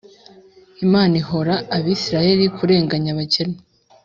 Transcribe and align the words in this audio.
Imana 0.85 1.13
ihora 1.21 1.55
Abisirayeli 1.77 2.45
kurenganya 2.57 3.09
abakene 3.13 3.57